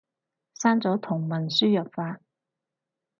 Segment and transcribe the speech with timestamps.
[0.57, 2.19] 刪咗同文輸入法